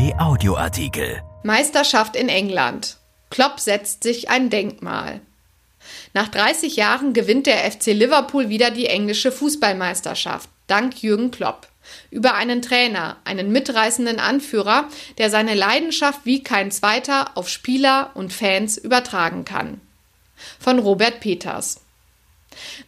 [0.00, 1.22] RP Audioartikel.
[1.42, 2.96] Meisterschaft in England.
[3.28, 5.20] Klopp setzt sich ein Denkmal.
[6.14, 11.68] Nach 30 Jahren gewinnt der FC Liverpool wieder die englische Fußballmeisterschaft, dank Jürgen Klopp.
[12.10, 14.88] Über einen Trainer, einen mitreißenden Anführer,
[15.18, 19.82] der seine Leidenschaft wie kein zweiter auf Spieler und Fans übertragen kann.
[20.58, 21.82] Von Robert Peters.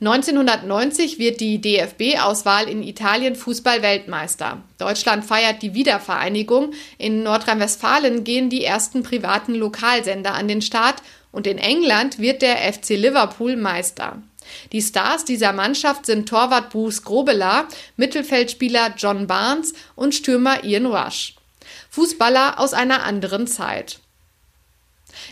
[0.00, 4.62] 1990 wird die DFB-Auswahl in Italien Fußball-Weltmeister.
[4.78, 6.72] Deutschland feiert die Wiedervereinigung.
[6.98, 10.96] In Nordrhein-Westfalen gehen die ersten privaten Lokalsender an den Start
[11.30, 14.20] und in England wird der FC Liverpool Meister.
[14.72, 21.36] Die Stars dieser Mannschaft sind Torwart Bruce Grobelar, Mittelfeldspieler John Barnes und Stürmer Ian Rush.
[21.90, 24.00] Fußballer aus einer anderen Zeit.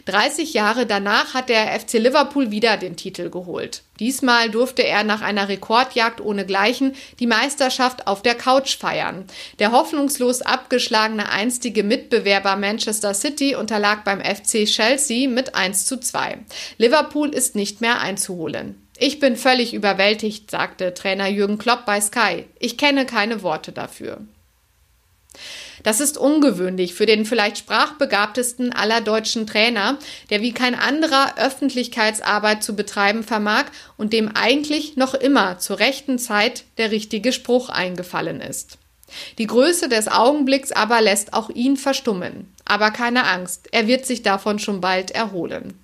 [0.07, 3.83] 30 Jahre danach hat der FC Liverpool wieder den Titel geholt.
[3.99, 9.27] Diesmal durfte er nach einer Rekordjagd ohnegleichen die Meisterschaft auf der Couch feiern.
[9.59, 16.39] Der hoffnungslos abgeschlagene einstige Mitbewerber Manchester City unterlag beim FC Chelsea mit 1 zu 2.
[16.79, 18.87] Liverpool ist nicht mehr einzuholen.
[19.03, 22.45] Ich bin völlig überwältigt, sagte Trainer Jürgen Klopp bei Sky.
[22.59, 24.21] Ich kenne keine Worte dafür.
[25.83, 29.99] Das ist ungewöhnlich für den vielleicht sprachbegabtesten aller deutschen Trainer,
[30.31, 36.19] der wie kein anderer Öffentlichkeitsarbeit zu betreiben vermag und dem eigentlich noch immer zur rechten
[36.19, 38.79] Zeit der richtige Spruch eingefallen ist.
[39.39, 42.53] Die Größe des Augenblicks aber lässt auch ihn verstummen.
[42.65, 45.79] Aber keine Angst, er wird sich davon schon bald erholen.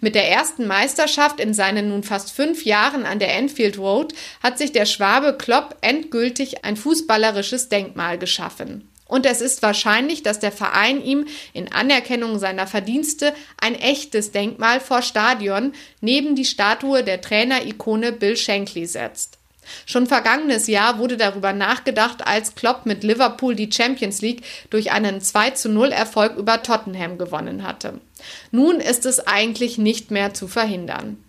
[0.00, 4.58] Mit der ersten Meisterschaft in seinen nun fast fünf Jahren an der Enfield Road hat
[4.58, 8.88] sich der Schwabe Klopp endgültig ein fußballerisches Denkmal geschaffen.
[9.10, 14.78] Und es ist wahrscheinlich, dass der Verein ihm in Anerkennung seiner Verdienste ein echtes Denkmal
[14.78, 19.39] vor Stadion neben die Statue der Trainerikone Bill Shankly setzt.
[19.86, 25.20] Schon vergangenes Jahr wurde darüber nachgedacht, als Klopp mit Liverpool die Champions League durch einen
[25.20, 28.00] 2 zu 0 Erfolg über Tottenham gewonnen hatte.
[28.50, 31.22] Nun ist es eigentlich nicht mehr zu verhindern.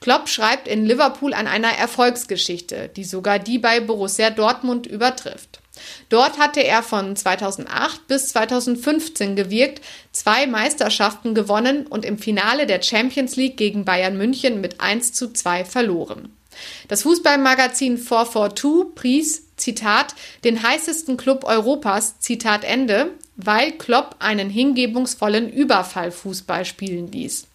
[0.00, 5.60] Klopp schreibt in Liverpool an einer Erfolgsgeschichte, die sogar die bei Borussia Dortmund übertrifft.
[6.08, 12.82] Dort hatte er von 2008 bis 2015 gewirkt, zwei Meisterschaften gewonnen und im Finale der
[12.82, 16.35] Champions League gegen Bayern München mit 1 zu 2 verloren.
[16.88, 25.50] Das Fußballmagazin 442 pries, Zitat, den heißesten Club Europas, Zitat Ende, weil Klopp einen hingebungsvollen
[25.50, 27.46] Überfallfußball spielen ließ.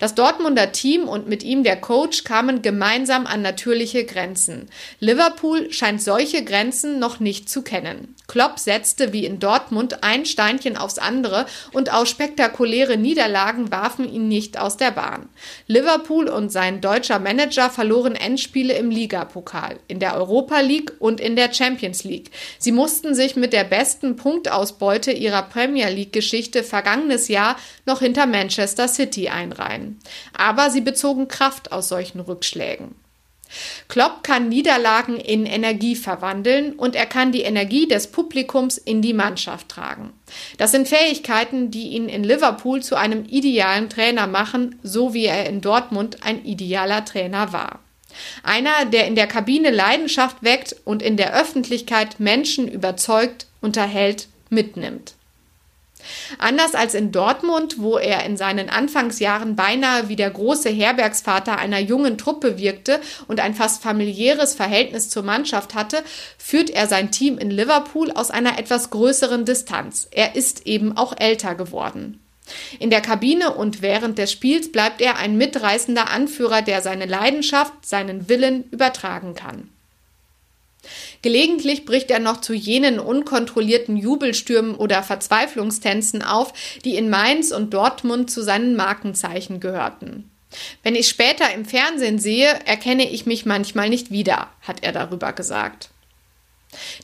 [0.00, 4.68] Das Dortmunder Team und mit ihm der Coach kamen gemeinsam an natürliche Grenzen.
[5.00, 8.14] Liverpool scheint solche Grenzen noch nicht zu kennen.
[8.28, 14.28] Klopp setzte wie in Dortmund ein Steinchen aufs andere und auch spektakuläre Niederlagen warfen ihn
[14.28, 15.28] nicht aus der Bahn.
[15.66, 21.36] Liverpool und sein deutscher Manager verloren Endspiele im Ligapokal, in der Europa League und in
[21.36, 22.30] der Champions League.
[22.58, 28.26] Sie mussten sich mit der besten Punktausbeute ihrer Premier League Geschichte vergangenes Jahr noch hinter
[28.26, 29.98] Manchester City einreihen.
[30.36, 32.94] Aber sie bezogen Kraft aus solchen Rückschlägen.
[33.88, 39.12] Klopp kann Niederlagen in Energie verwandeln und er kann die Energie des Publikums in die
[39.12, 40.14] Mannschaft tragen.
[40.56, 45.46] Das sind Fähigkeiten, die ihn in Liverpool zu einem idealen Trainer machen, so wie er
[45.50, 47.80] in Dortmund ein idealer Trainer war.
[48.42, 55.14] Einer, der in der Kabine Leidenschaft weckt und in der Öffentlichkeit Menschen überzeugt, unterhält, mitnimmt.
[56.38, 61.78] Anders als in Dortmund, wo er in seinen Anfangsjahren beinahe wie der große Herbergsvater einer
[61.78, 66.02] jungen Truppe wirkte und ein fast familiäres Verhältnis zur Mannschaft hatte,
[66.38, 70.08] führt er sein Team in Liverpool aus einer etwas größeren Distanz.
[70.10, 72.18] Er ist eben auch älter geworden.
[72.78, 77.72] In der Kabine und während des Spiels bleibt er ein mitreißender Anführer, der seine Leidenschaft,
[77.82, 79.71] seinen Willen übertragen kann.
[81.22, 86.52] Gelegentlich bricht er noch zu jenen unkontrollierten Jubelstürmen oder Verzweiflungstänzen auf,
[86.84, 90.28] die in Mainz und Dortmund zu seinen Markenzeichen gehörten.
[90.82, 95.32] Wenn ich später im Fernsehen sehe, erkenne ich mich manchmal nicht wieder, hat er darüber
[95.32, 95.90] gesagt.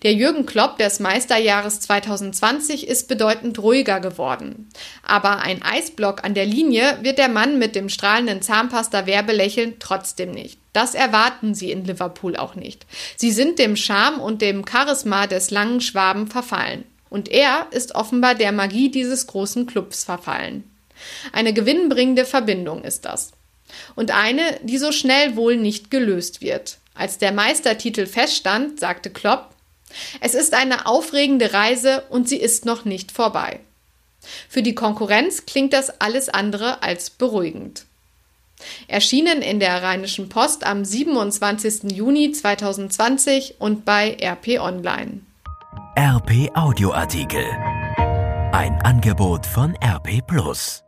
[0.03, 4.71] Der Jürgen Klopp des Meisterjahres 2020 ist bedeutend ruhiger geworden.
[5.03, 10.59] Aber ein Eisblock an der Linie wird der Mann mit dem strahlenden Zahnpasta-Werbelächeln trotzdem nicht.
[10.73, 12.87] Das erwarten sie in Liverpool auch nicht.
[13.17, 16.85] Sie sind dem Charme und dem Charisma des langen Schwaben verfallen.
[17.11, 20.65] Und er ist offenbar der Magie dieses großen Clubs verfallen.
[21.33, 23.33] Eine gewinnbringende Verbindung ist das.
[23.95, 26.79] Und eine, die so schnell wohl nicht gelöst wird.
[26.95, 29.55] Als der Meistertitel feststand, sagte Klopp,
[30.21, 33.61] es ist eine aufregende Reise und sie ist noch nicht vorbei.
[34.49, 37.85] Für die Konkurrenz klingt das alles andere als beruhigend.
[38.87, 41.93] Erschienen in der Rheinischen Post am 27.
[41.93, 45.21] Juni 2020 und bei RP Online.
[45.97, 47.45] RP Audioartikel.
[48.53, 50.85] Ein Angebot von RP Plus.